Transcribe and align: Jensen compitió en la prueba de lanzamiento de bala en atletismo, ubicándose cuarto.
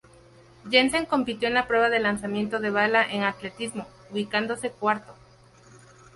Jensen 0.67 1.05
compitió 1.05 1.47
en 1.47 1.53
la 1.53 1.67
prueba 1.67 1.91
de 1.91 1.99
lanzamiento 1.99 2.59
de 2.59 2.71
bala 2.71 3.05
en 3.07 3.21
atletismo, 3.21 3.85
ubicándose 4.09 4.71
cuarto. 4.71 5.13